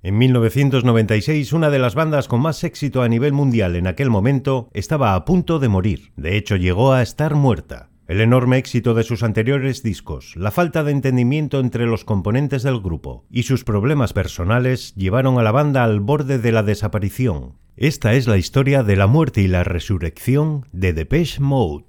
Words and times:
En 0.00 0.16
1996, 0.16 1.52
una 1.52 1.70
de 1.70 1.80
las 1.80 1.96
bandas 1.96 2.28
con 2.28 2.40
más 2.40 2.62
éxito 2.62 3.02
a 3.02 3.08
nivel 3.08 3.32
mundial 3.32 3.74
en 3.74 3.88
aquel 3.88 4.10
momento 4.10 4.68
estaba 4.72 5.16
a 5.16 5.24
punto 5.24 5.58
de 5.58 5.68
morir. 5.68 6.12
De 6.16 6.36
hecho, 6.36 6.54
llegó 6.54 6.92
a 6.92 7.02
estar 7.02 7.34
muerta. 7.34 7.90
El 8.06 8.20
enorme 8.20 8.58
éxito 8.58 8.94
de 8.94 9.02
sus 9.02 9.24
anteriores 9.24 9.82
discos, 9.82 10.36
la 10.36 10.52
falta 10.52 10.84
de 10.84 10.92
entendimiento 10.92 11.58
entre 11.58 11.84
los 11.84 12.04
componentes 12.04 12.62
del 12.62 12.80
grupo 12.80 13.26
y 13.28 13.42
sus 13.42 13.64
problemas 13.64 14.12
personales 14.12 14.94
llevaron 14.94 15.38
a 15.38 15.42
la 15.42 15.50
banda 15.50 15.82
al 15.82 15.98
borde 15.98 16.38
de 16.38 16.52
la 16.52 16.62
desaparición. 16.62 17.54
Esta 17.76 18.14
es 18.14 18.28
la 18.28 18.38
historia 18.38 18.84
de 18.84 18.96
la 18.96 19.08
muerte 19.08 19.42
y 19.42 19.48
la 19.48 19.64
resurrección 19.64 20.64
de 20.72 20.92
Depeche 20.92 21.40
Mode. 21.40 21.84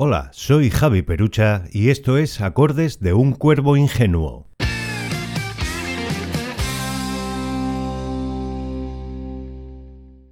Hola, 0.00 0.30
soy 0.32 0.70
Javi 0.70 1.02
Perucha 1.02 1.64
y 1.72 1.88
esto 1.88 2.18
es 2.18 2.40
Acordes 2.40 3.00
de 3.00 3.14
un 3.14 3.32
Cuervo 3.32 3.76
Ingenuo. 3.76 4.46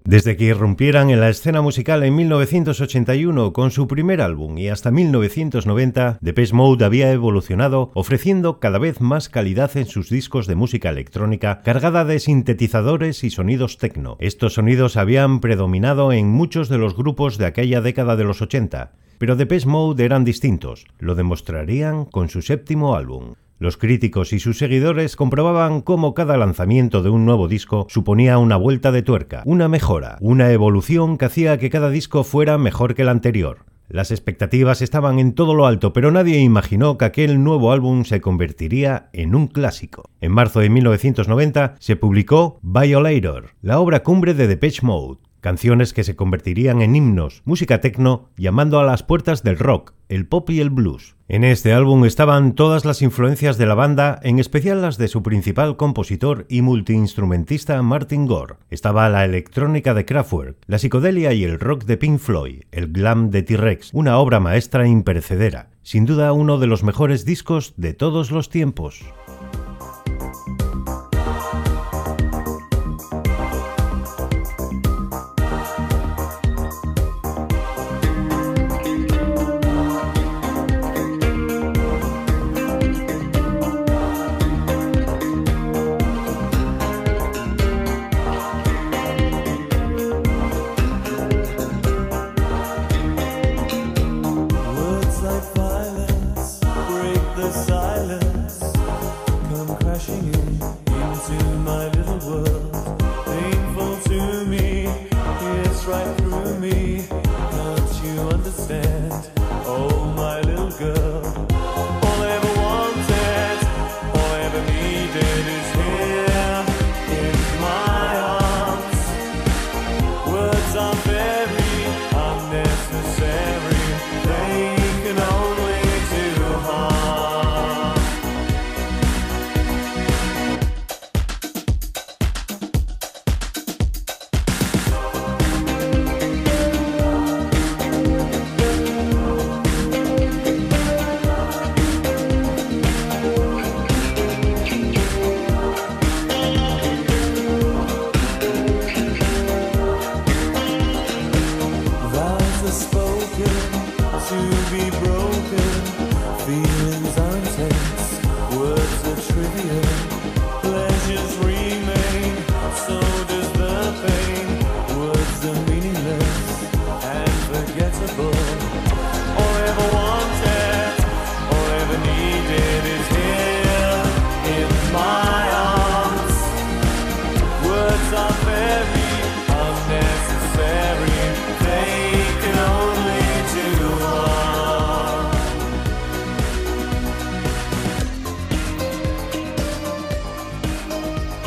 Desde 0.04 0.36
que 0.36 0.44
irrumpieran 0.44 1.10
en 1.10 1.18
la 1.18 1.30
escena 1.30 1.62
musical 1.62 2.04
en 2.04 2.14
1981 2.14 3.52
con 3.52 3.72
su 3.72 3.88
primer 3.88 4.20
álbum 4.20 4.56
y 4.56 4.68
hasta 4.68 4.92
1990, 4.92 6.18
Depeche 6.20 6.54
Mode 6.54 6.84
había 6.84 7.10
evolucionado 7.10 7.90
ofreciendo 7.94 8.60
cada 8.60 8.78
vez 8.78 9.00
más 9.00 9.28
calidad 9.28 9.76
en 9.76 9.86
sus 9.86 10.10
discos 10.10 10.46
de 10.46 10.54
música 10.54 10.90
electrónica 10.90 11.62
cargada 11.62 12.04
de 12.04 12.20
sintetizadores 12.20 13.24
y 13.24 13.30
sonidos 13.30 13.78
techno. 13.78 14.16
Estos 14.20 14.54
sonidos 14.54 14.96
habían 14.96 15.40
predominado 15.40 16.12
en 16.12 16.28
muchos 16.28 16.68
de 16.68 16.78
los 16.78 16.96
grupos 16.96 17.36
de 17.36 17.46
aquella 17.46 17.80
década 17.80 18.14
de 18.14 18.22
los 18.22 18.40
80, 18.40 18.92
pero 19.18 19.36
Depeche 19.36 19.66
Mode 19.66 20.04
eran 20.04 20.24
distintos, 20.24 20.86
lo 20.98 21.14
demostrarían 21.14 22.04
con 22.04 22.28
su 22.28 22.42
séptimo 22.42 22.96
álbum. 22.96 23.34
Los 23.58 23.78
críticos 23.78 24.34
y 24.34 24.38
sus 24.38 24.58
seguidores 24.58 25.16
comprobaban 25.16 25.80
cómo 25.80 26.12
cada 26.12 26.36
lanzamiento 26.36 27.02
de 27.02 27.08
un 27.08 27.24
nuevo 27.24 27.48
disco 27.48 27.86
suponía 27.88 28.36
una 28.36 28.56
vuelta 28.56 28.92
de 28.92 29.02
tuerca, 29.02 29.42
una 29.46 29.66
mejora, 29.66 30.18
una 30.20 30.52
evolución 30.52 31.16
que 31.16 31.24
hacía 31.24 31.56
que 31.56 31.70
cada 31.70 31.88
disco 31.88 32.22
fuera 32.22 32.58
mejor 32.58 32.94
que 32.94 33.02
el 33.02 33.08
anterior. 33.08 33.64
Las 33.88 34.10
expectativas 34.10 34.82
estaban 34.82 35.20
en 35.20 35.32
todo 35.32 35.54
lo 35.54 35.64
alto, 35.64 35.92
pero 35.92 36.10
nadie 36.10 36.40
imaginó 36.40 36.98
que 36.98 37.04
aquel 37.04 37.42
nuevo 37.42 37.70
álbum 37.70 38.04
se 38.04 38.20
convertiría 38.20 39.08
en 39.12 39.34
un 39.34 39.46
clásico. 39.46 40.10
En 40.20 40.32
marzo 40.32 40.58
de 40.58 40.68
1990 40.70 41.76
se 41.78 41.94
publicó 41.94 42.58
Violator, 42.62 43.50
la 43.62 43.78
obra 43.78 44.02
cumbre 44.02 44.34
de 44.34 44.48
Depeche 44.48 44.84
Mode, 44.84 45.20
canciones 45.46 45.92
que 45.92 46.02
se 46.02 46.16
convertirían 46.16 46.82
en 46.82 46.96
himnos, 46.96 47.42
música 47.44 47.80
techno, 47.80 48.30
llamando 48.36 48.80
a 48.80 48.84
las 48.84 49.04
puertas 49.04 49.44
del 49.44 49.56
rock, 49.56 49.92
el 50.08 50.26
pop 50.26 50.50
y 50.50 50.58
el 50.58 50.70
blues. 50.70 51.14
En 51.28 51.44
este 51.44 51.72
álbum 51.72 52.04
estaban 52.04 52.56
todas 52.56 52.84
las 52.84 53.00
influencias 53.00 53.56
de 53.56 53.66
la 53.66 53.76
banda, 53.76 54.18
en 54.24 54.40
especial 54.40 54.82
las 54.82 54.98
de 54.98 55.06
su 55.06 55.22
principal 55.22 55.76
compositor 55.76 56.46
y 56.48 56.62
multiinstrumentista 56.62 57.80
Martin 57.82 58.26
Gore. 58.26 58.56
Estaba 58.70 59.08
la 59.08 59.24
electrónica 59.24 59.94
de 59.94 60.04
Kraftwerk, 60.04 60.56
la 60.66 60.80
psicodelia 60.80 61.32
y 61.32 61.44
el 61.44 61.60
rock 61.60 61.84
de 61.84 61.96
Pink 61.96 62.18
Floyd, 62.18 62.62
el 62.72 62.88
glam 62.88 63.30
de 63.30 63.44
T-Rex, 63.44 63.90
una 63.92 64.18
obra 64.18 64.40
maestra 64.40 64.88
imperecedera, 64.88 65.70
sin 65.84 66.06
duda 66.06 66.32
uno 66.32 66.58
de 66.58 66.66
los 66.66 66.82
mejores 66.82 67.24
discos 67.24 67.74
de 67.76 67.94
todos 67.94 68.32
los 68.32 68.48
tiempos. 68.48 69.04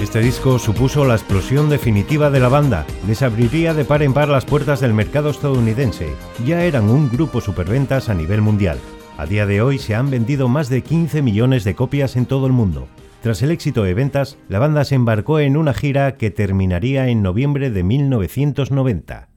Este 0.09 0.21
disco 0.21 0.57
supuso 0.57 1.05
la 1.05 1.13
explosión 1.13 1.69
definitiva 1.69 2.31
de 2.31 2.39
la 2.39 2.49
banda, 2.49 2.87
les 3.05 3.21
abriría 3.21 3.75
de 3.75 3.85
par 3.85 4.01
en 4.01 4.11
par 4.11 4.27
las 4.27 4.43
puertas 4.43 4.79
del 4.79 4.91
mercado 4.91 5.29
estadounidense, 5.29 6.15
ya 6.43 6.63
eran 6.63 6.89
un 6.89 7.11
grupo 7.11 7.41
superventas 7.41 8.09
a 8.09 8.15
nivel 8.15 8.41
mundial. 8.41 8.79
A 9.19 9.27
día 9.27 9.45
de 9.45 9.61
hoy 9.61 9.77
se 9.77 9.93
han 9.93 10.09
vendido 10.09 10.47
más 10.47 10.67
de 10.67 10.81
15 10.81 11.21
millones 11.21 11.63
de 11.63 11.75
copias 11.75 12.15
en 12.15 12.25
todo 12.25 12.47
el 12.47 12.53
mundo. 12.53 12.87
Tras 13.21 13.43
el 13.43 13.51
éxito 13.51 13.83
de 13.83 13.93
ventas, 13.93 14.39
la 14.47 14.57
banda 14.57 14.83
se 14.83 14.95
embarcó 14.95 15.39
en 15.39 15.55
una 15.55 15.75
gira 15.75 16.17
que 16.17 16.31
terminaría 16.31 17.07
en 17.09 17.21
noviembre 17.21 17.69
de 17.69 17.83
1990. 17.83 19.29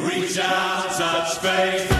Reach 0.00 0.38
out, 0.38 1.40
touch. 1.40 1.93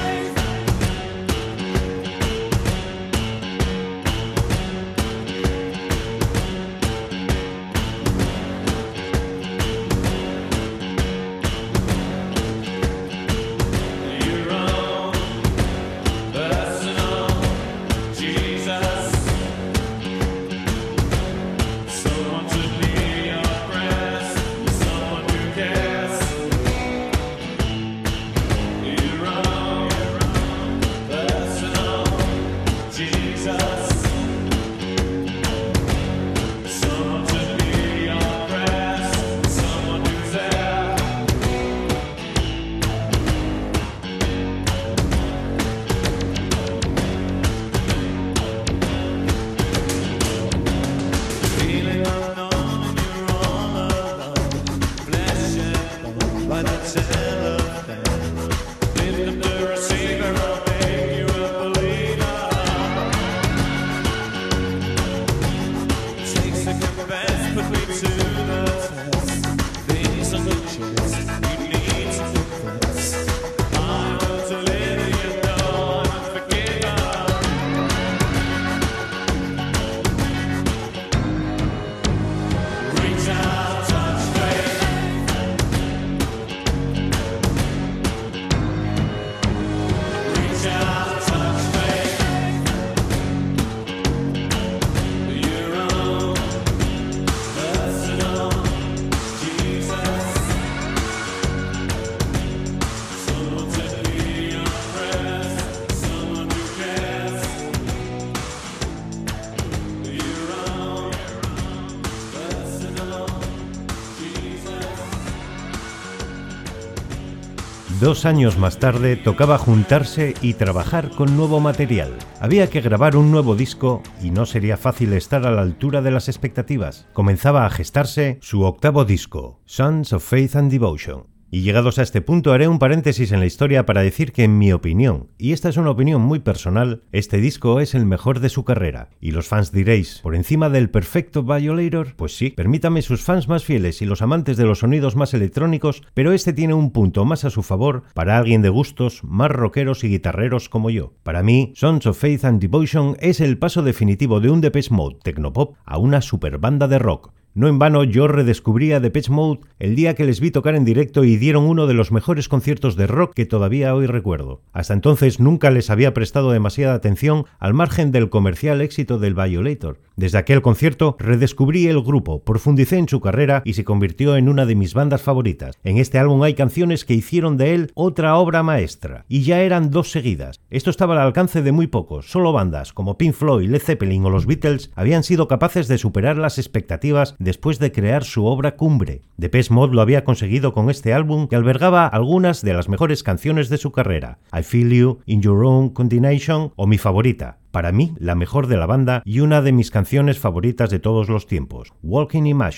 Dos 118.05 118.27
años 118.27 118.59
más 118.59 118.79
tarde 118.79 119.17
tocaba 119.17 119.57
juntarse 119.57 120.35
y 120.43 120.53
trabajar 120.53 121.09
con 121.09 121.39
nuevo 121.39 121.59
material. 121.59 122.13
Había 122.39 122.69
que 122.69 122.83
grabar 122.83 123.17
un 123.17 123.31
nuevo 123.31 123.57
disco 123.57 124.03
y 124.23 124.31
no 124.31 124.45
sería 124.45 124.77
fácil 124.77 125.15
estar 125.15 125.47
a 125.47 125.51
la 125.51 125.63
altura 125.63 126.03
de 126.03 126.11
las 126.11 126.29
expectativas. 126.29 127.07
Comenzaba 127.15 127.65
a 127.65 127.71
gestarse 127.71 128.37
su 128.43 128.65
octavo 128.65 129.07
disco, 129.07 129.63
Sons 129.65 130.13
of 130.13 130.23
Faith 130.23 130.55
and 130.55 130.71
Devotion. 130.71 131.34
Y 131.55 131.63
llegados 131.63 132.01
a 132.01 132.03
este 132.03 132.21
punto 132.21 132.53
haré 132.53 132.67
un 132.67 132.81
paréntesis 132.81 133.31
en 133.31 133.39
la 133.39 133.47
historia 133.47 133.87
para 133.87 134.03
decir 134.03 134.33
que 134.33 134.43
en 134.43 134.59
mi 134.59 134.73
opinión, 134.73 135.29
y 135.39 135.53
esta 135.53 135.69
es 135.69 135.77
una 135.77 135.91
opinión 135.91 136.21
muy 136.21 136.41
personal, 136.41 137.05
este 137.13 137.37
disco 137.37 137.79
es 137.79 137.95
el 137.95 138.07
mejor 138.07 138.41
de 138.41 138.49
su 138.49 138.65
carrera. 138.65 139.11
Y 139.21 139.31
los 139.31 139.47
fans 139.47 139.71
diréis, 139.71 140.19
¿por 140.25 140.35
encima 140.35 140.69
del 140.69 140.91
perfecto 140.91 141.45
Violator? 141.45 142.17
Pues 142.17 142.37
sí, 142.37 142.51
permítame 142.51 143.03
sus 143.03 143.23
fans 143.23 143.47
más 143.47 143.63
fieles 143.63 144.03
y 144.03 144.05
los 144.05 144.21
amantes 144.21 144.57
de 144.57 144.65
los 144.65 144.81
sonidos 144.81 145.15
más 145.15 145.33
electrónicos, 145.33 146.03
pero 146.13 146.33
este 146.33 146.53
tiene 146.53 146.75
un 146.75 146.91
punto 146.91 147.25
más 147.25 147.45
a 147.45 147.51
su 147.51 147.63
favor 147.63 148.03
para 148.15 148.37
alguien 148.37 148.61
de 148.61 148.71
gustos 148.71 149.23
más 149.23 149.53
rockeros 149.53 150.03
y 150.03 150.09
guitarreros 150.09 150.69
como 150.69 150.91
yo. 150.91 151.13
Para 151.23 151.45
mí, 151.45 151.73
Sons 151.77 152.07
of 152.07 152.19
Faith 152.19 152.45
and 152.47 152.61
Devotion 152.61 153.17
es 153.21 153.41
el 153.41 153.59
paso 153.59 153.83
definitivo 153.83 154.41
de 154.41 154.51
un 154.51 154.61
Depeche 154.61 154.93
Mode 154.93 155.19
tecnopop 155.23 155.77
a 155.85 155.99
una 155.99 156.21
super 156.21 156.59
banda 156.59 156.89
de 156.89 156.99
rock. 156.99 157.33
No 157.57 157.69
en 157.69 157.79
vano 157.79 158.03
yo 158.03 158.27
redescubrí 158.27 158.91
a 158.91 158.99
Depeche 158.99 159.31
Mode 159.31 159.61
el 159.79 159.95
día 159.95 160.15
que 160.15 160.25
les 160.25 160.41
vi 160.41 160.51
tocar 160.51 160.75
en 160.75 160.85
directo 160.85 161.23
y 161.23 161.37
dieron 161.37 161.63
uno 161.63 161.87
de 161.87 161.95
los 161.95 162.11
mejores 162.11 162.49
conciertos 162.49 162.97
de 162.97 163.07
rock 163.07 163.33
que 163.33 163.47
todavía 163.47 163.95
hoy 163.95 164.07
recuerdo. 164.07 164.63
Hasta 164.73 164.93
entonces 164.93 165.39
nunca 165.39 165.71
les 165.71 165.89
había 165.89 166.13
prestado 166.15 166.51
demasiada 166.51 166.95
atención 166.95 167.45
al 167.61 167.73
margen 167.73 168.11
del 168.11 168.29
comercial 168.29 168.81
éxito 168.81 169.21
del 169.21 169.35
Violator. 169.35 170.01
Desde 170.17 170.39
aquel 170.39 170.63
concierto 170.63 171.17
redescubrí 171.21 171.87
el 171.87 172.03
grupo, 172.03 172.43
profundicé 172.43 172.99
en 172.99 173.09
su 173.09 173.21
carrera 173.21 173.63
y 173.65 173.75
se 173.75 173.85
convirtió 173.85 174.37
en 174.37 174.49
una 174.49 174.67
de 174.67 174.75
mis 174.75 174.93
bandas 174.93 175.23
favoritas. 175.23 175.79
En 175.85 175.99
este 175.99 176.19
álbum 176.19 176.43
hay 176.43 176.55
canciones 176.55 177.05
que 177.05 177.15
hicieron 177.15 177.57
de 177.57 177.75
él 177.75 177.93
otra 177.95 178.37
obra 178.37 178.65
maestra, 178.65 179.27
y 179.29 179.43
ya 179.43 179.61
eran 179.61 179.91
dos 179.91 180.11
seguidas. 180.11 180.61
Esto 180.71 180.91
estaba 180.91 181.15
al 181.15 181.21
alcance 181.21 181.63
de 181.63 181.71
muy 181.71 181.87
pocos, 181.87 182.31
solo 182.31 182.53
bandas 182.53 182.93
como 182.93 183.17
Pink 183.17 183.35
Floyd, 183.35 183.69
Led 183.71 183.81
Zeppelin 183.83 184.25
o 184.25 184.31
los 184.31 184.47
Beatles 184.47 184.91
habían 184.97 185.23
sido 185.23 185.47
capaces 185.47 185.87
de 185.87 185.99
superar 185.99 186.37
las 186.37 186.59
expectativas 186.59 187.37
después 187.45 187.79
de 187.79 187.93
crear 187.93 188.25
su 188.25 188.47
obra 188.47 188.77
cumbre. 188.77 189.23
Depeche 189.37 189.73
Mode 189.73 189.95
lo 189.95 190.01
había 190.01 190.25
conseguido 190.25 190.73
con 190.73 190.91
este 190.91 191.13
álbum 191.13 191.47
que 191.47 191.57
albergaba 191.57 192.07
algunas 192.07 192.63
de 192.63 192.75
las 192.75 192.89
mejores 192.89 193.23
canciones 193.23 193.69
de 193.69 193.79
su 193.79 193.93
carrera, 193.93 194.39
I 194.53 194.63
Feel 194.63 194.91
You, 194.91 195.19
In 195.27 195.43
Your 195.43 195.65
Own 195.65 195.91
Continuation 195.91 196.73
o 196.75 196.87
mi 196.87 196.99
favorita, 196.99 197.59
para 197.71 197.93
mí 197.93 198.15
la 198.19 198.35
mejor 198.35 198.67
de 198.67 198.77
la 198.77 198.87
banda 198.87 199.23
y 199.25 199.41
una 199.41 199.63
de 199.63 199.73
mis 199.73 199.91
canciones 199.91 200.39
favoritas 200.39 200.91
de 200.91 200.99
todos 200.99 201.29
los 201.29 201.47
tiempos, 201.47 201.93
Walking 202.03 202.47
in 202.47 202.59
My 202.59 202.71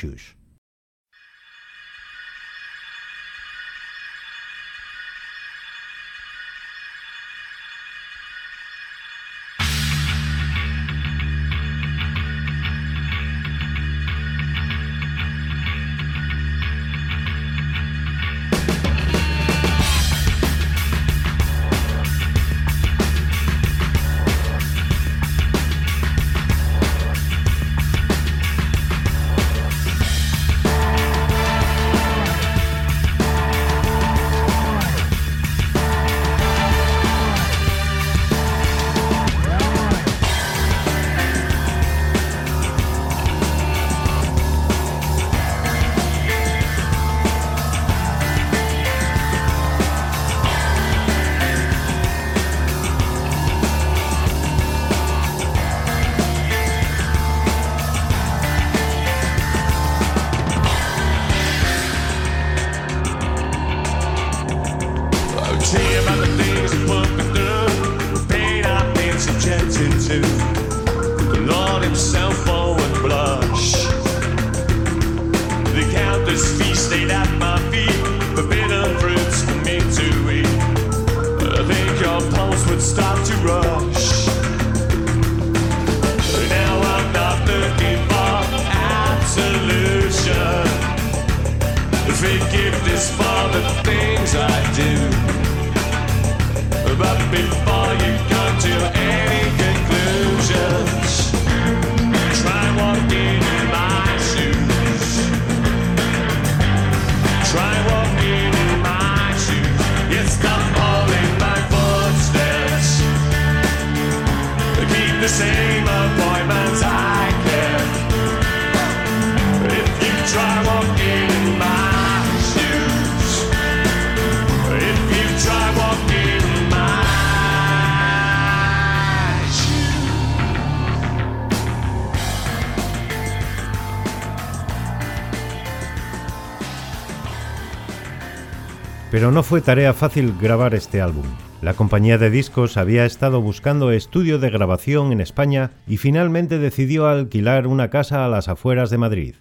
Pero 139.16 139.32
no 139.32 139.42
fue 139.42 139.62
tarea 139.62 139.94
fácil 139.94 140.34
grabar 140.38 140.74
este 140.74 141.00
álbum. 141.00 141.24
La 141.62 141.72
compañía 141.72 142.18
de 142.18 142.28
discos 142.28 142.76
había 142.76 143.06
estado 143.06 143.40
buscando 143.40 143.90
estudio 143.90 144.38
de 144.38 144.50
grabación 144.50 145.10
en 145.10 145.22
España 145.22 145.70
y 145.86 145.96
finalmente 145.96 146.58
decidió 146.58 147.06
alquilar 147.06 147.66
una 147.66 147.88
casa 147.88 148.26
a 148.26 148.28
las 148.28 148.48
afueras 148.48 148.90
de 148.90 148.98
Madrid. 148.98 149.36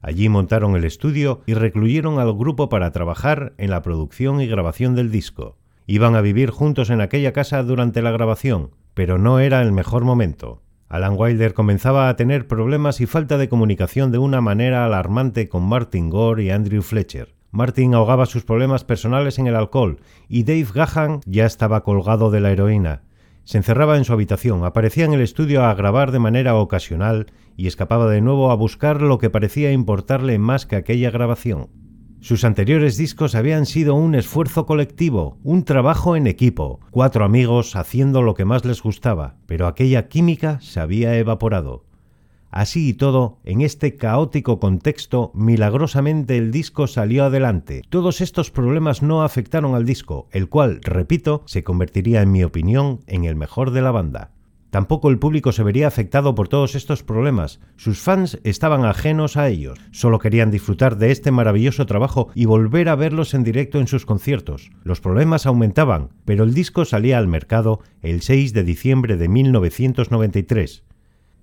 Allí 0.00 0.28
montaron 0.28 0.76
el 0.76 0.84
estudio 0.84 1.42
y 1.44 1.54
recluyeron 1.54 2.20
al 2.20 2.34
grupo 2.34 2.68
para 2.68 2.92
trabajar 2.92 3.52
en 3.58 3.70
la 3.70 3.82
producción 3.82 4.40
y 4.40 4.46
grabación 4.46 4.94
del 4.94 5.10
disco. 5.10 5.58
Iban 5.88 6.14
a 6.14 6.20
vivir 6.20 6.50
juntos 6.50 6.88
en 6.90 7.00
aquella 7.00 7.32
casa 7.32 7.64
durante 7.64 8.02
la 8.02 8.12
grabación, 8.12 8.76
pero 8.94 9.18
no 9.18 9.40
era 9.40 9.60
el 9.60 9.72
mejor 9.72 10.04
momento. 10.04 10.62
Alan 10.88 11.16
Wilder 11.18 11.52
comenzaba 11.52 12.08
a 12.08 12.14
tener 12.14 12.46
problemas 12.46 13.00
y 13.00 13.06
falta 13.06 13.38
de 13.38 13.48
comunicación 13.48 14.12
de 14.12 14.18
una 14.18 14.40
manera 14.40 14.86
alarmante 14.86 15.48
con 15.48 15.64
Martin 15.64 16.10
Gore 16.10 16.44
y 16.44 16.50
Andrew 16.50 16.82
Fletcher. 16.82 17.35
Martin 17.56 17.94
ahogaba 17.94 18.26
sus 18.26 18.44
problemas 18.44 18.84
personales 18.84 19.38
en 19.38 19.46
el 19.46 19.56
alcohol 19.56 19.98
y 20.28 20.42
Dave 20.42 20.68
Gahan 20.74 21.20
ya 21.24 21.46
estaba 21.46 21.82
colgado 21.82 22.30
de 22.30 22.40
la 22.40 22.52
heroína. 22.52 23.02
Se 23.44 23.56
encerraba 23.56 23.96
en 23.96 24.04
su 24.04 24.12
habitación, 24.12 24.64
aparecía 24.64 25.06
en 25.06 25.14
el 25.14 25.22
estudio 25.22 25.64
a 25.64 25.74
grabar 25.74 26.12
de 26.12 26.18
manera 26.18 26.54
ocasional 26.56 27.26
y 27.56 27.66
escapaba 27.66 28.10
de 28.10 28.20
nuevo 28.20 28.50
a 28.50 28.56
buscar 28.56 29.00
lo 29.00 29.16
que 29.16 29.30
parecía 29.30 29.72
importarle 29.72 30.38
más 30.38 30.66
que 30.66 30.76
aquella 30.76 31.10
grabación. 31.10 31.70
Sus 32.20 32.44
anteriores 32.44 32.98
discos 32.98 33.34
habían 33.34 33.64
sido 33.64 33.94
un 33.94 34.14
esfuerzo 34.14 34.66
colectivo, 34.66 35.38
un 35.42 35.64
trabajo 35.64 36.14
en 36.14 36.26
equipo, 36.26 36.80
cuatro 36.90 37.24
amigos 37.24 37.74
haciendo 37.74 38.20
lo 38.20 38.34
que 38.34 38.44
más 38.44 38.66
les 38.66 38.82
gustaba, 38.82 39.36
pero 39.46 39.66
aquella 39.66 40.08
química 40.08 40.58
se 40.60 40.80
había 40.80 41.16
evaporado. 41.16 41.85
Así 42.50 42.88
y 42.88 42.94
todo, 42.94 43.38
en 43.44 43.60
este 43.60 43.96
caótico 43.96 44.60
contexto, 44.60 45.30
milagrosamente 45.34 46.36
el 46.36 46.50
disco 46.50 46.86
salió 46.86 47.24
adelante. 47.24 47.82
Todos 47.88 48.20
estos 48.20 48.50
problemas 48.50 49.02
no 49.02 49.22
afectaron 49.22 49.74
al 49.74 49.84
disco, 49.84 50.28
el 50.30 50.48
cual, 50.48 50.80
repito, 50.82 51.42
se 51.46 51.64
convertiría 51.64 52.22
en 52.22 52.32
mi 52.32 52.44
opinión 52.44 53.00
en 53.06 53.24
el 53.24 53.36
mejor 53.36 53.72
de 53.72 53.82
la 53.82 53.90
banda. 53.90 54.30
Tampoco 54.70 55.08
el 55.08 55.18
público 55.18 55.52
se 55.52 55.62
vería 55.62 55.86
afectado 55.86 56.34
por 56.34 56.48
todos 56.48 56.74
estos 56.74 57.02
problemas. 57.02 57.60
Sus 57.76 57.98
fans 57.98 58.38
estaban 58.44 58.84
ajenos 58.84 59.36
a 59.36 59.48
ellos. 59.48 59.78
Solo 59.90 60.18
querían 60.18 60.50
disfrutar 60.50 60.98
de 60.98 61.12
este 61.12 61.30
maravilloso 61.30 61.86
trabajo 61.86 62.28
y 62.34 62.44
volver 62.44 62.88
a 62.88 62.94
verlos 62.94 63.32
en 63.32 63.44
directo 63.44 63.80
en 63.80 63.86
sus 63.86 64.04
conciertos. 64.04 64.70
Los 64.82 65.00
problemas 65.00 65.46
aumentaban, 65.46 66.10
pero 66.24 66.44
el 66.44 66.52
disco 66.52 66.84
salía 66.84 67.16
al 67.16 67.28
mercado 67.28 67.80
el 68.02 68.20
6 68.20 68.52
de 68.52 68.64
diciembre 68.64 69.16
de 69.16 69.28
1993. 69.28 70.84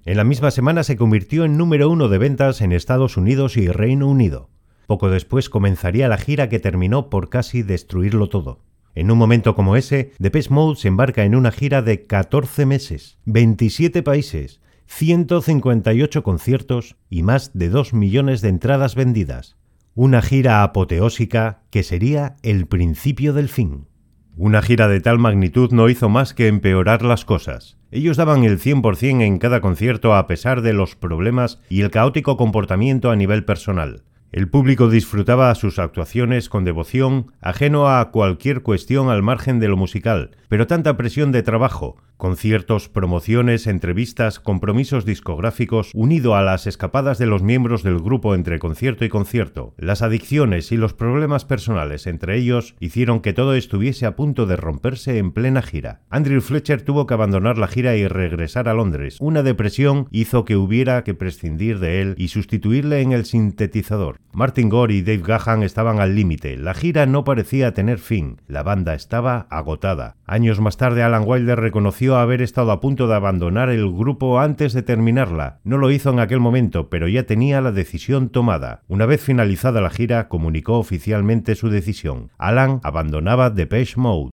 En 0.06 0.18
la 0.18 0.26
misma 0.26 0.52
semana 0.52 0.84
se 0.84 0.98
convirtió 0.98 1.46
en 1.46 1.58
número 1.58 1.90
uno 1.90 2.10
de 2.10 2.18
ventas 2.18 2.60
en 2.60 2.74
Estados 2.74 3.16
Unidos 3.16 3.56
y 3.56 3.70
Reino 3.70 4.08
Unido. 4.08 4.50
Poco 4.86 5.10
después 5.10 5.50
comenzaría 5.50 6.10
la 6.10 6.18
gira 6.18 6.50
que 6.50 6.60
terminó 6.60 7.10
por 7.10 7.30
casi 7.30 7.64
destruirlo 7.64 8.28
todo. 8.28 8.60
En 8.96 9.12
un 9.12 9.18
momento 9.18 9.56
como 9.56 9.78
ese, 9.78 10.12
Depeche 10.20 10.50
Mode 10.50 10.76
se 10.76 10.90
embarca 10.90 11.24
en 11.24 11.36
una 11.36 11.54
gira 11.54 11.82
de 11.82 12.06
14 12.06 12.66
meses, 12.66 13.18
27 13.26 14.04
países, 14.04 14.60
158 14.88 16.22
conciertos 16.22 16.98
y 17.10 17.24
más 17.24 17.52
de 17.54 17.70
2 17.70 17.94
millones 17.94 18.42
de 18.42 18.50
entradas 18.50 18.96
vendidas. 18.96 19.56
Una 19.96 20.22
gira 20.22 20.64
apoteósica 20.64 21.64
que 21.70 21.82
sería 21.82 22.36
el 22.44 22.68
principio 22.68 23.32
del 23.32 23.48
fin. 23.48 23.88
Una 24.36 24.62
gira 24.62 24.90
de 24.90 25.00
tal 25.00 25.18
magnitud 25.18 25.72
no 25.72 25.88
hizo 25.88 26.10
más 26.10 26.34
que 26.34 26.48
empeorar 26.48 27.04
las 27.04 27.24
cosas. 27.24 27.78
Ellos 27.96 28.18
daban 28.18 28.44
el 28.44 28.60
100% 28.60 29.22
en 29.22 29.38
cada 29.38 29.62
concierto 29.62 30.16
a 30.16 30.26
pesar 30.26 30.64
de 30.64 30.74
los 30.74 30.96
problemas 30.96 31.60
y 31.70 31.82
el 31.82 31.92
caótico 31.92 32.38
comportamiento 32.38 33.12
a 33.12 33.16
nivel 33.16 33.46
personal. 33.46 34.02
El 34.32 34.50
público 34.50 34.90
disfrutaba 34.90 35.54
sus 35.54 35.78
actuaciones 35.78 36.50
con 36.50 36.64
devoción, 36.64 37.28
ajeno 37.40 37.88
a 37.88 38.10
cualquier 38.10 38.64
cuestión 38.64 39.12
al 39.12 39.22
margen 39.22 39.60
de 39.60 39.68
lo 39.68 39.78
musical, 39.78 40.32
pero 40.50 40.66
tanta 40.66 40.98
presión 40.98 41.32
de 41.32 41.44
trabajo, 41.44 41.98
conciertos, 42.24 42.88
promociones, 42.88 43.68
entrevistas, 43.68 44.40
compromisos 44.40 45.04
discográficos, 45.04 45.92
unido 45.94 46.38
a 46.38 46.42
las 46.42 46.68
escapadas 46.68 47.18
de 47.18 47.26
los 47.26 47.44
miembros 47.44 47.84
del 47.84 48.00
grupo 48.00 48.34
entre 48.34 48.60
concierto 48.60 49.04
y 49.04 49.10
concierto, 49.10 49.74
las 49.78 50.02
adicciones 50.02 50.72
y 50.72 50.78
los 50.78 50.94
problemas 50.94 51.44
personales 51.44 52.08
entre 52.08 52.38
ellos 52.38 52.76
hicieron 52.80 53.20
que 53.20 53.34
todo 53.34 53.56
estuviese 53.56 54.06
a 54.06 54.16
punto 54.16 54.46
de 54.46 54.56
romperse 54.56 55.18
en 55.18 55.34
plena 55.34 55.62
gira. 55.62 56.00
Andrew 56.10 56.40
Fletcher 56.40 56.84
tuvo 56.84 57.08
que 57.08 57.14
abandonar 57.14 57.58
la 57.58 57.68
gira 57.68 57.98
y 57.98 58.08
regresar 58.08 58.70
a 58.70 58.74
Londres. 58.74 59.18
Una 59.20 59.44
depresión 59.44 60.08
hizo 60.10 60.46
que 60.46 60.56
hubiera 60.56 61.04
que 61.04 61.16
prescindir 61.16 61.80
de 61.80 62.00
él 62.00 62.16
y 62.18 62.30
sustituirle 62.30 63.02
en 63.02 63.12
el 63.12 63.26
sintetizador. 63.26 64.22
Martin 64.32 64.70
Gore 64.70 64.94
y 64.94 65.02
Dave 65.02 65.24
Gahan 65.28 65.62
estaban 65.62 66.00
al 66.00 66.16
límite. 66.16 66.56
La 66.56 66.74
gira 66.74 67.06
no 67.06 67.26
parecía 67.26 67.74
tener 67.74 68.00
fin. 68.00 68.40
La 68.48 68.64
banda 68.64 68.94
estaba 68.94 69.46
agotada. 69.50 70.16
Años 70.26 70.62
más 70.62 70.78
tarde 70.78 71.04
Alan 71.04 71.24
Wilder 71.28 71.60
reconoció 71.60 72.13
haber 72.18 72.42
estado 72.42 72.72
a 72.72 72.80
punto 72.80 73.08
de 73.08 73.16
abandonar 73.16 73.70
el 73.70 73.92
grupo 73.92 74.40
antes 74.40 74.74
de 74.74 74.84
terminarla. 74.84 75.60
No 75.64 75.78
lo 75.78 75.92
hizo 75.92 76.12
en 76.12 76.20
aquel 76.20 76.40
momento, 76.40 76.90
pero 76.90 77.08
ya 77.08 77.24
tenía 77.24 77.62
la 77.62 77.72
decisión 77.72 78.30
tomada. 78.30 78.84
Una 78.88 79.06
vez 79.06 79.22
finalizada 79.22 79.82
la 79.82 79.90
gira, 79.90 80.28
comunicó 80.28 80.78
oficialmente 80.78 81.56
su 81.56 81.70
decisión. 81.70 82.32
Alan 82.38 82.80
abandonaba 82.84 83.50
Depeche 83.50 84.00
Mode. 84.00 84.32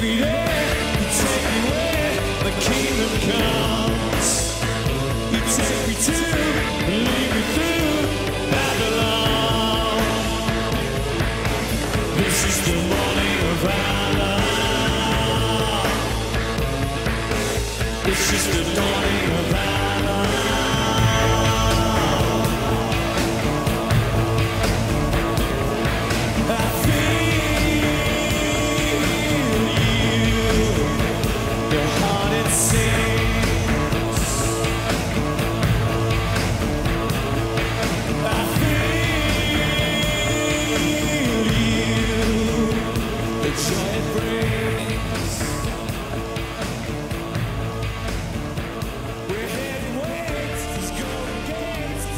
take 0.00 0.08
me 0.08 0.16
there, 0.16 0.96
take 1.12 1.44
me 1.52 1.70
where 1.70 2.44
the 2.44 2.60
kingdom 2.60 3.30
comes. 3.30 3.79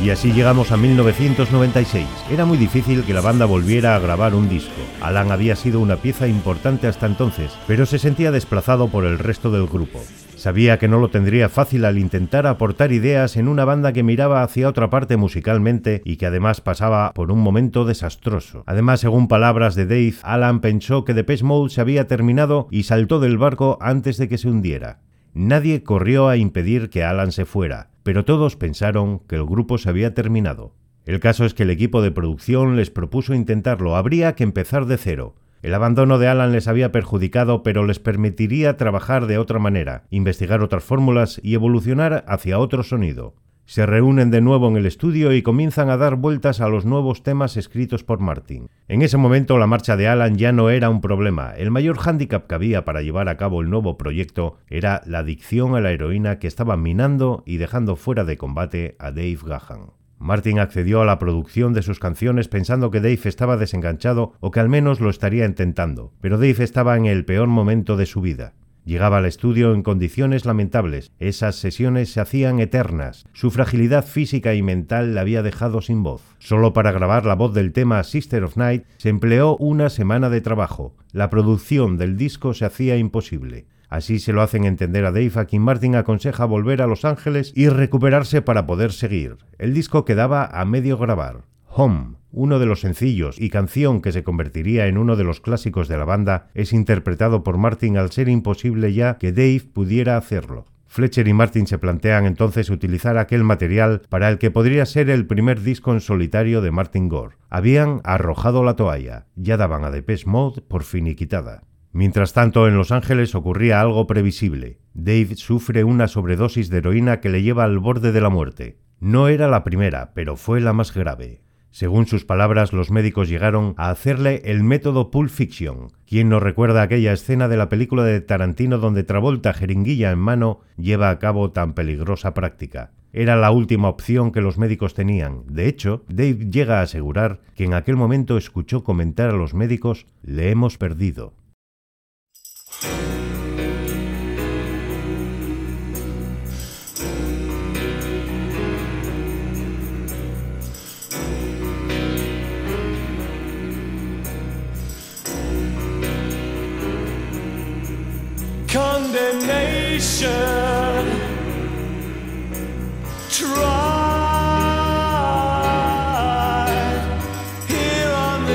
Y 0.03 0.11
así 0.11 0.33
llegamos 0.33 0.73
a 0.73 0.77
1996. 0.77 2.07
Era 2.29 2.45
muy 2.45 2.59
difícil 2.59 3.05
que 3.05 3.15
la 3.15 3.21
banda 3.21 3.47
volviera 3.47 3.95
a 3.95 4.01
grabar 4.01 4.35
un 4.35 4.49
disco. 4.49 4.73
Alan 5.01 5.31
había 5.31 5.55
sido 5.55 5.79
una 5.79 5.95
pieza 5.95 6.27
importante 6.27 6.89
hasta 6.89 7.07
entonces, 7.07 7.53
pero 7.69 7.87
se 7.87 8.01
sentía 8.01 8.33
desplazado 8.33 8.89
por 8.89 9.05
el 9.05 9.21
resto 9.21 9.53
del 9.53 9.69
grupo. 9.69 10.01
Sabía 10.43 10.79
que 10.79 10.89
no 10.89 10.99
lo 10.99 11.09
tendría 11.09 11.49
fácil 11.49 11.85
al 11.85 11.99
intentar 11.99 12.47
aportar 12.47 12.91
ideas 12.91 13.37
en 13.37 13.47
una 13.47 13.65
banda 13.65 13.93
que 13.93 14.03
miraba 14.03 14.43
hacia 14.43 14.69
otra 14.69 14.91
parte 14.91 15.17
musicalmente 15.17 16.03
y 16.05 16.17
que 16.17 16.27
además 16.27 16.61
pasaba 16.61 17.13
por 17.15 17.31
un 17.31 17.39
momento 17.39 17.85
desastroso. 17.85 18.65
Además, 18.67 18.99
según 18.99 19.29
palabras 19.29 19.77
de 19.77 19.87
Dave, 19.87 20.15
Alan 20.23 20.61
pensó 20.61 21.05
que 21.05 21.15
Depeche 21.15 21.45
Mode 21.45 21.71
se 21.71 21.81
había 21.81 22.09
terminado 22.09 22.67
y 22.73 22.83
saltó 22.83 23.21
del 23.21 23.39
barco 23.39 23.79
antes 23.81 24.17
de 24.17 24.29
que 24.29 24.37
se 24.37 24.49
hundiera. 24.49 24.99
Nadie 25.33 25.85
corrió 25.85 26.29
a 26.29 26.37
impedir 26.37 26.91
que 26.91 27.05
Alan 27.05 27.31
se 27.31 27.45
fuera 27.45 27.93
pero 28.03 28.25
todos 28.25 28.57
pensaron 28.57 29.21
que 29.21 29.37
el 29.37 29.47
grupo 29.47 29.79
se 29.79 29.89
había 29.89 30.15
terminado. 30.15 30.75
El 31.05 31.21
caso 31.21 31.45
es 31.45 31.55
que 31.55 31.65
el 31.65 31.71
equipo 31.71 32.03
de 32.03 32.11
producción 32.11 32.77
les 32.77 32.91
propuso 32.91 33.35
intentarlo, 33.35 33.97
habría 33.97 34.35
que 34.35 34.45
empezar 34.45 34.87
de 34.87 34.97
cero. 34.97 35.35
El 35.63 35.75
abandono 35.75 36.19
de 36.19 36.27
Alan 36.27 36.51
les 36.51 36.67
había 36.67 36.91
perjudicado, 36.91 37.63
pero 37.63 37.87
les 37.87 38.01
permitiría 38.01 38.77
trabajar 38.77 39.27
de 39.27 39.39
otra 39.39 39.61
manera, 39.61 40.03
investigar 40.11 40.61
otras 40.61 40.83
fórmulas 40.83 41.41
y 41.41 41.55
evolucionar 41.55 42.25
hacia 42.27 42.59
otro 42.59 42.83
sonido. 42.83 43.37
Se 43.65 43.87
reúnen 43.87 44.33
de 44.33 44.41
nuevo 44.41 44.67
en 44.67 44.77
el 44.77 44.87
estudio 44.87 45.33
y 45.33 45.43
comienzan 45.43 45.89
a 45.89 45.97
dar 45.97 46.17
vueltas 46.17 46.61
a 46.61 46.69
los 46.69 46.85
nuevos 46.85 47.23
temas 47.23 47.57
escritos 47.57 48.03
por 48.03 48.19
Martin. 48.19 48.69
En 48.89 49.03
ese 49.03 49.19
momento 49.19 49.57
la 49.57 49.69
marcha 49.69 49.97
de 49.97 50.09
Alan 50.09 50.37
ya 50.37 50.51
no 50.51 50.69
era 50.69 50.91
un 50.91 51.01
problema. 51.01 51.55
El 51.57 51.71
mayor 51.71 51.97
hándicap 51.97 52.49
que 52.49 52.57
había 52.57 52.85
para 52.85 53.03
llevar 53.03 53.29
a 53.29 53.37
cabo 53.37 53.61
el 53.61 53.71
nuevo 53.71 53.97
proyecto 53.97 54.57
era 54.69 55.01
la 55.07 55.21
adicción 55.21 55.77
a 55.77 55.81
la 55.81 55.93
heroína 55.93 56.41
que 56.41 56.49
estaba 56.49 56.77
minando 56.77 57.45
y 57.47 57.59
dejando 57.59 57.95
fuera 57.95 58.25
de 58.25 58.37
combate 58.37 58.97
a 58.99 59.13
Dave 59.13 59.39
Gahan. 59.47 60.02
Martin 60.23 60.61
accedió 60.61 61.03
a 61.03 61.05
la 61.05 61.19
producción 61.19 61.73
de 61.73 61.83
sus 61.83 61.99
canciones 61.99 62.47
pensando 62.47 62.93
que 62.93 63.01
Dave 63.01 63.19
estaba 63.25 63.57
desenganchado 63.57 64.35
o 64.39 64.53
que 64.53 64.61
al 64.61 64.69
menos 64.69 65.01
lo 65.01 65.11
estaría 65.11 65.45
intentando, 65.45 66.13
pero 66.21 66.39
Dave 66.39 66.63
estaba 66.63 66.97
en 66.97 67.07
el 67.07 67.25
peor 67.25 67.49
momento 67.49 67.97
de 67.97 68.07
su 68.07 68.21
vida. 68.21 68.53
Llegaba 68.85 69.19
al 69.19 69.27
estudio 69.27 69.75
en 69.75 69.83
condiciones 69.83 70.45
lamentables. 70.45 71.11
Esas 71.19 71.57
sesiones 71.57 72.13
se 72.13 72.21
hacían 72.21 72.61
eternas. 72.61 73.27
Su 73.33 73.51
fragilidad 73.51 74.05
física 74.05 74.55
y 74.55 74.63
mental 74.63 75.15
la 75.15 75.23
había 75.23 75.43
dejado 75.43 75.83
sin 75.83 76.05
voz. 76.05 76.23
Solo 76.39 76.73
para 76.73 76.93
grabar 76.93 77.25
la 77.25 77.35
voz 77.35 77.53
del 77.53 77.73
tema 77.73 78.03
Sister 78.05 78.45
of 78.45 78.57
Night 78.57 78.85
se 78.99 79.09
empleó 79.09 79.57
una 79.57 79.89
semana 79.89 80.31
de 80.31 80.41
trabajo. 80.41 80.95
La 81.13 81.31
producción 81.31 81.97
del 81.97 82.17
disco 82.17 82.55
se 82.55 82.65
hacía 82.65 82.97
imposible. 82.97 83.67
Así 83.93 84.21
se 84.21 84.33
lo 84.33 84.41
hacen 84.41 84.65
entender 84.65 85.05
a 85.05 85.13
Dave, 85.13 85.33
a 85.35 85.45
quien 85.45 85.61
Martin 85.61 85.97
aconseja 85.97 86.47
volver 86.47 86.81
a 86.81 86.87
Los 86.87 87.05
Ángeles 87.05 87.53
y 87.55 87.69
recuperarse 87.69 88.41
para 88.41 88.67
poder 88.67 88.91
seguir. 88.91 89.37
El 89.59 89.75
disco 89.75 90.07
quedaba 90.07 90.47
a 90.47 90.65
medio 90.65 90.97
grabar. 90.97 91.43
Home, 91.67 92.15
uno 92.31 92.59
de 92.59 92.65
los 92.65 92.81
sencillos 92.81 93.39
y 93.39 93.51
canción 93.51 94.01
que 94.01 94.11
se 94.13 94.25
convertiría 94.25 94.87
en 94.87 94.97
uno 94.97 95.15
de 95.15 95.25
los 95.25 95.43
clásicos 95.43 95.89
de 95.89 95.99
la 95.99 96.07
banda, 96.07 96.49
es 96.55 96.73
interpretado 96.73 97.43
por 97.43 97.59
Martin 97.59 97.99
al 97.99 98.11
ser 98.11 98.31
imposible 98.31 98.95
ya 98.95 99.19
que 99.19 99.31
Dave 99.31 99.61
pudiera 99.71 100.17
hacerlo. 100.17 100.65
Fletcher 100.87 101.29
y 101.29 101.35
Martin 101.35 101.67
se 101.67 101.77
plantean 101.77 102.25
entonces 102.25 102.71
utilizar 102.71 103.19
aquel 103.19 103.45
material 103.45 104.01
para 104.09 104.31
el 104.31 104.39
que 104.39 104.51
podría 104.51 104.87
ser 104.87 105.11
el 105.11 105.27
primer 105.27 105.61
disco 105.61 105.93
en 105.93 106.01
solitario 106.01 106.63
de 106.63 106.71
Martin 106.71 107.11
Gore. 107.11 107.37
Habían 107.51 108.01
arrojado 108.05 108.65
la 108.65 108.75
toalla, 108.75 109.27
ya 109.37 109.59
daban 109.59 109.85
a 109.85 109.91
Depeche 109.91 110.27
Mode 110.27 110.63
por 110.63 110.83
finiquitada. 110.83 111.65
Mientras 111.93 112.33
tanto, 112.33 112.67
en 112.67 112.77
Los 112.77 112.91
Ángeles 112.91 113.35
ocurría 113.35 113.81
algo 113.81 114.07
previsible. 114.07 114.79
Dave 114.95 115.37
sufre 115.37 115.85
una 115.85 116.09
sobredosis 116.09 116.71
de 116.71 116.79
heroína 116.79 117.21
que 117.21 117.29
le 117.29 117.43
lleva 117.43 117.65
al 117.65 117.79
borde 117.79 118.13
de 118.13 118.21
la 118.21 118.31
muerte. 118.31 118.79
No 118.99 119.29
era 119.29 119.47
la 119.47 119.63
primera, 119.63 120.13
pero 120.15 120.37
fue 120.37 120.61
la 120.61 120.73
más 120.73 120.95
grave. 120.95 121.43
Según 121.71 122.07
sus 122.07 122.25
palabras, 122.25 122.73
los 122.73 122.91
médicos 122.91 123.29
llegaron 123.29 123.75
a 123.79 123.91
hacerle 123.91 124.43
el 124.45 124.63
método 124.63 125.11
Pulp 125.11 125.31
Fiction. 125.31 125.89
¿Quién 126.07 126.29
no 126.29 126.39
recuerda 126.39 126.83
aquella 126.83 127.13
escena 127.13 127.49
de 127.49 127.57
la 127.57 127.69
película 127.69 128.05
de 128.05 128.21
Tarantino 128.21 128.79
donde 128.79 129.05
Travolta, 129.05 129.53
jeringuilla 129.53 130.11
en 130.13 130.19
mano, 130.19 130.61
lleva 130.77 131.11
a 131.11 131.19
cabo 131.19 131.51
tan 131.51 131.75
peligrosa 131.75 132.35
práctica? 132.35 132.93
Era 133.15 133.37
la 133.37 133.51
última 133.51 133.89
opción 133.89 134.33
que 134.33 134.41
los 134.41 134.57
médicos 134.57 134.95
tenían. 134.95 135.45
De 135.47 135.67
hecho, 135.67 136.05
Dave 136.09 136.49
llega 136.51 136.81
a 136.81 136.83
asegurar 136.83 137.41
que 137.55 137.65
en 137.65 137.75
aquel 137.75 137.97
momento 137.97 138.39
escuchó 138.39 138.85
comentar 138.85 139.31
a 139.31 139.37
los 139.37 139.53
médicos, 139.53 140.07
le 140.23 140.51
hemos 140.51 140.79
perdido. 140.79 141.35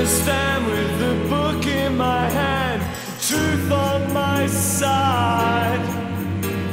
Stand 0.06 0.66
with 0.66 0.98
the 0.98 1.14
book 1.28 1.66
in 1.66 1.96
my 1.96 2.28
hand, 2.30 2.82
truth 3.20 3.72
on 3.72 4.12
my 4.12 4.46
side, 4.46 5.80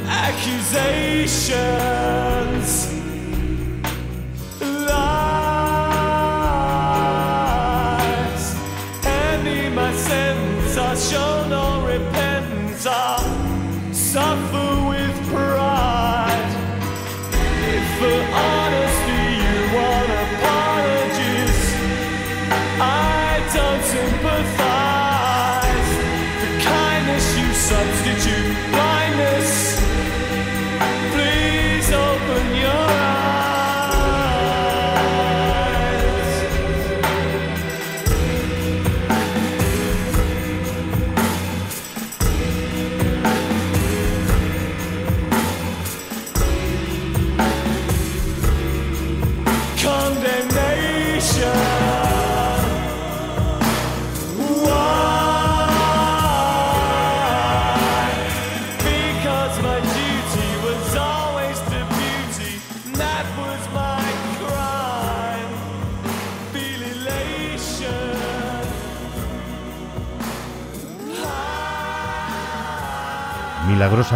accusations. 0.06 2.55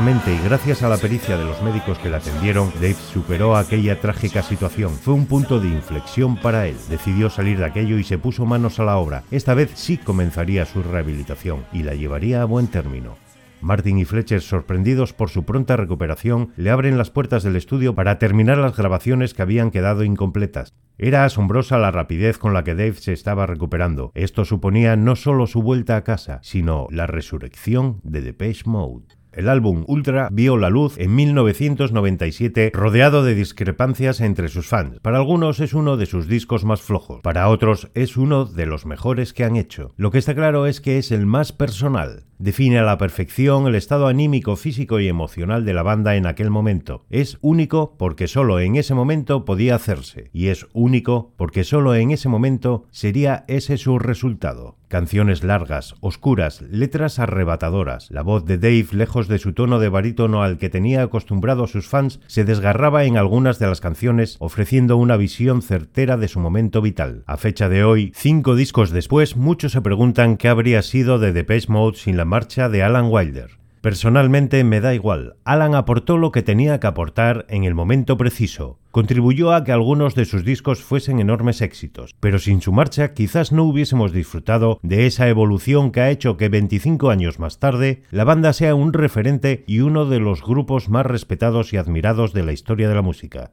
Y 0.00 0.44
gracias 0.48 0.82
a 0.82 0.88
la 0.88 0.96
pericia 0.96 1.36
de 1.36 1.44
los 1.44 1.60
médicos 1.62 1.98
que 1.98 2.08
la 2.08 2.16
atendieron, 2.16 2.72
Dave 2.76 2.94
superó 2.94 3.54
aquella 3.54 4.00
trágica 4.00 4.42
situación. 4.42 4.92
Fue 4.94 5.12
un 5.12 5.26
punto 5.26 5.60
de 5.60 5.68
inflexión 5.68 6.38
para 6.38 6.66
él. 6.66 6.76
Decidió 6.88 7.28
salir 7.28 7.58
de 7.58 7.66
aquello 7.66 7.98
y 7.98 8.04
se 8.04 8.16
puso 8.16 8.46
manos 8.46 8.80
a 8.80 8.84
la 8.84 8.96
obra. 8.96 9.24
Esta 9.30 9.52
vez 9.52 9.72
sí 9.74 9.98
comenzaría 9.98 10.64
su 10.64 10.82
rehabilitación 10.82 11.66
y 11.70 11.82
la 11.82 11.94
llevaría 11.94 12.40
a 12.40 12.46
buen 12.46 12.68
término. 12.68 13.18
Martin 13.60 13.98
y 13.98 14.06
Fletcher, 14.06 14.40
sorprendidos 14.40 15.12
por 15.12 15.28
su 15.28 15.44
pronta 15.44 15.76
recuperación, 15.76 16.54
le 16.56 16.70
abren 16.70 16.96
las 16.96 17.10
puertas 17.10 17.42
del 17.42 17.56
estudio 17.56 17.94
para 17.94 18.18
terminar 18.18 18.56
las 18.56 18.74
grabaciones 18.74 19.34
que 19.34 19.42
habían 19.42 19.70
quedado 19.70 20.02
incompletas. 20.02 20.72
Era 20.96 21.26
asombrosa 21.26 21.76
la 21.76 21.90
rapidez 21.90 22.38
con 22.38 22.54
la 22.54 22.64
que 22.64 22.74
Dave 22.74 22.94
se 22.94 23.12
estaba 23.12 23.44
recuperando. 23.44 24.12
Esto 24.14 24.46
suponía 24.46 24.96
no 24.96 25.14
solo 25.14 25.46
su 25.46 25.60
vuelta 25.60 25.96
a 25.96 26.04
casa, 26.04 26.38
sino 26.42 26.86
la 26.90 27.06
resurrección 27.06 28.00
de 28.02 28.22
Depeche 28.22 28.62
Mode. 28.64 29.19
El 29.33 29.49
álbum 29.49 29.85
Ultra 29.87 30.29
vio 30.33 30.57
la 30.57 30.71
luz 30.71 30.99
en 30.99 31.14
1997 31.14 32.73
rodeado 32.75 33.23
de 33.23 33.35
discrepancias 33.35 34.21
entre 34.21 34.49
sus 34.49 34.66
fans. 34.66 34.99
Para 35.01 35.19
algunos 35.19 35.61
es 35.61 35.73
uno 35.73 35.97
de 35.97 36.07
sus 36.07 36.27
discos 36.27 36.64
más 36.64 36.83
flojos, 36.83 37.21
para 37.23 37.49
otros 37.49 37.90
es 37.95 38.16
uno 38.16 38.45
de 38.45 38.66
los 38.66 38.87
mejores 38.87 39.33
que 39.33 39.45
han 39.45 39.57
hecho. 39.57 39.95
Lo 39.97 40.11
que 40.11 40.19
está 40.19 40.35
claro 40.35 40.66
es 40.66 40.81
que 40.81 40.99
es 40.99 41.12
el 41.12 41.27
más 41.27 41.53
personal. 41.53 42.25
Define 42.38 42.79
a 42.79 42.83
la 42.83 42.97
perfección 42.97 43.66
el 43.66 43.75
estado 43.75 44.07
anímico, 44.07 44.57
físico 44.57 44.99
y 44.99 45.09
emocional 45.09 45.64
de 45.66 45.75
la 45.75 45.83
banda 45.83 46.16
en 46.16 46.27
aquel 46.27 46.51
momento. 46.51 47.05
Es 47.11 47.37
único 47.43 47.97
porque 47.99 48.29
solo 48.29 48.59
en 48.61 48.77
ese 48.77 48.95
momento 48.95 49.45
podía 49.45 49.75
hacerse. 49.75 50.31
Y 50.33 50.47
es 50.47 50.66
único 50.73 51.35
porque 51.37 51.64
solo 51.64 51.95
en 51.95 52.12
ese 52.12 52.31
momento 52.31 52.87
sería 52.90 53.45
ese 53.47 53.77
su 53.77 53.99
resultado. 53.99 54.80
Canciones 54.90 55.44
largas, 55.44 55.94
oscuras, 56.00 56.62
letras 56.62 57.20
arrebatadoras. 57.20 58.11
La 58.11 58.22
voz 58.22 58.44
de 58.44 58.59
Dave, 58.59 58.88
lejos 58.90 59.29
de 59.29 59.38
su 59.38 59.53
tono 59.53 59.79
de 59.79 59.88
barítono 59.88 60.42
al 60.42 60.59
que 60.59 60.68
tenía 60.68 61.05
acostumbrado 61.05 61.68
sus 61.68 61.87
fans, 61.87 62.18
se 62.26 62.42
desgarraba 62.42 63.05
en 63.05 63.16
algunas 63.16 63.61
de 63.61 63.68
las 63.68 63.81
canciones, 63.81 64.35
ofreciendo 64.40 64.96
una 64.96 65.16
visión 65.16 65.62
certera 65.62 66.16
de 66.16 66.26
su 66.26 66.40
momento 66.40 66.83
vital. 66.83 67.22
A 67.29 67.37
fecha 67.37 67.68
de 67.68 67.85
hoy, 67.85 68.11
cinco 68.16 68.57
discos 68.57 68.90
después, 68.90 69.37
muchos 69.37 69.70
se 69.70 69.81
preguntan 69.81 70.37
qué 70.37 70.48
habría 70.48 70.83
sido 70.83 71.20
de 71.20 71.33
Depeche 71.33 71.70
Mode 71.70 71.96
sin 71.96 72.16
la 72.16 72.24
marcha 72.24 72.68
de 72.68 72.83
Alan 72.83 73.07
Wilder. 73.11 73.60
Personalmente 73.81 74.62
me 74.62 74.83
da 74.83 74.95
igual. 74.95 75.37
Alan 75.45 75.75
aportó 75.75 76.19
lo 76.19 76.33
que 76.33 76.43
tenía 76.43 76.79
que 76.81 76.87
aportar 76.87 77.47
en 77.49 77.64
el 77.64 77.75
momento 77.75 78.19
preciso. 78.19 78.79
Contribuyó 78.90 79.55
a 79.55 79.64
que 79.64 79.73
algunos 79.73 80.14
de 80.14 80.27
sus 80.27 80.45
discos 80.45 80.83
fuesen 80.83 81.19
enormes 81.19 81.62
éxitos, 81.62 82.14
pero 82.21 82.38
sin 82.38 82.61
su 82.61 82.73
marcha 82.73 83.14
quizás 83.14 83.53
no 83.53 83.64
hubiésemos 83.64 84.12
disfrutado 84.12 84.81
de 84.83 85.07
esa 85.07 85.29
evolución 85.29 85.93
que 85.93 86.03
ha 86.03 86.11
hecho 86.11 86.37
que 86.37 86.51
25 86.51 87.09
años 87.09 87.38
más 87.38 87.59
tarde 87.59 88.03
la 88.11 88.25
banda 88.25 88.53
sea 88.53 88.75
un 88.75 88.93
referente 88.93 89.64
y 89.66 89.81
uno 89.81 90.05
de 90.05 90.21
los 90.21 90.43
grupos 90.43 90.90
más 90.90 91.07
respetados 91.07 91.73
y 91.73 91.79
admirados 91.79 92.35
de 92.35 92.43
la 92.43 92.53
historia 92.53 92.87
de 92.87 92.95
la 92.95 93.03
música. 93.03 93.53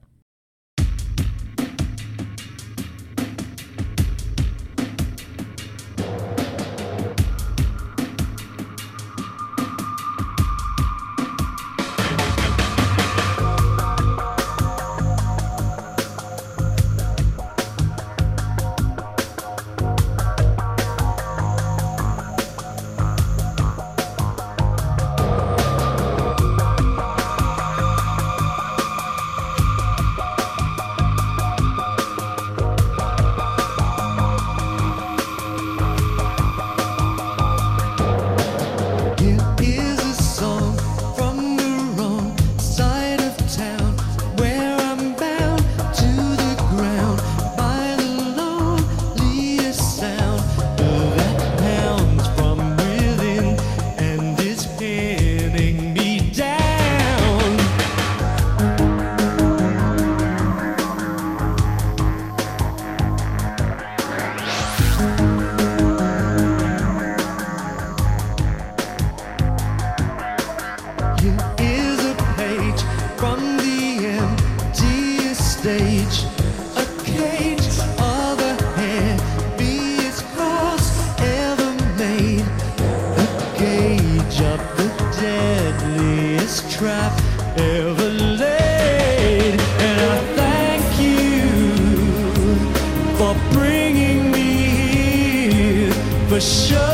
for 96.37 96.41
sure. 96.41 96.86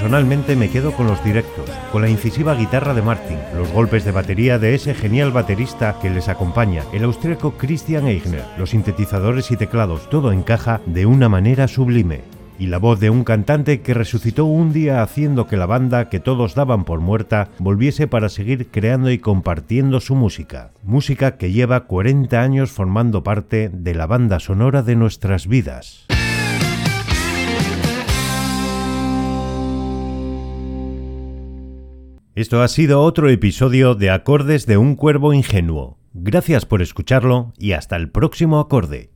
Personalmente 0.00 0.56
me 0.56 0.70
quedo 0.70 0.92
con 0.92 1.08
los 1.08 1.22
directos, 1.22 1.68
con 1.92 2.00
la 2.00 2.08
incisiva 2.08 2.54
guitarra 2.54 2.94
de 2.94 3.02
Martin, 3.02 3.36
los 3.54 3.70
golpes 3.70 4.02
de 4.02 4.12
batería 4.12 4.58
de 4.58 4.74
ese 4.74 4.94
genial 4.94 5.30
baterista 5.30 5.98
que 6.00 6.08
les 6.08 6.30
acompaña, 6.30 6.84
el 6.94 7.04
austríaco 7.04 7.52
Christian 7.58 8.06
Eigner, 8.06 8.42
los 8.56 8.70
sintetizadores 8.70 9.50
y 9.50 9.58
teclados, 9.58 10.08
todo 10.08 10.32
encaja 10.32 10.80
de 10.86 11.04
una 11.04 11.28
manera 11.28 11.68
sublime. 11.68 12.22
Y 12.58 12.68
la 12.68 12.78
voz 12.78 12.98
de 12.98 13.10
un 13.10 13.24
cantante 13.24 13.82
que 13.82 13.92
resucitó 13.92 14.46
un 14.46 14.72
día 14.72 15.02
haciendo 15.02 15.46
que 15.46 15.58
la 15.58 15.66
banda 15.66 16.08
que 16.08 16.18
todos 16.18 16.54
daban 16.54 16.84
por 16.84 17.00
muerta 17.00 17.50
volviese 17.58 18.06
para 18.06 18.30
seguir 18.30 18.68
creando 18.70 19.10
y 19.10 19.18
compartiendo 19.18 20.00
su 20.00 20.14
música. 20.14 20.70
Música 20.82 21.36
que 21.36 21.52
lleva 21.52 21.84
40 21.84 22.40
años 22.40 22.70
formando 22.70 23.22
parte 23.22 23.68
de 23.68 23.94
la 23.94 24.06
banda 24.06 24.40
sonora 24.40 24.82
de 24.82 24.96
nuestras 24.96 25.46
vidas. 25.46 26.06
Esto 32.40 32.62
ha 32.62 32.68
sido 32.68 33.02
otro 33.02 33.28
episodio 33.28 33.94
de 33.94 34.08
Acordes 34.08 34.64
de 34.64 34.78
un 34.78 34.96
Cuervo 34.96 35.34
Ingenuo. 35.34 35.98
Gracias 36.14 36.64
por 36.64 36.80
escucharlo 36.80 37.52
y 37.58 37.72
hasta 37.72 37.96
el 37.96 38.10
próximo 38.10 38.60
acorde. 38.60 39.10